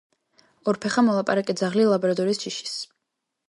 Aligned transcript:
ორფეხა 0.73 1.03
მოლაპარაკე 1.11 1.57
ძაღლი, 1.61 1.87
ლაბრადორის 1.93 2.45
ჯიშის. 2.45 2.77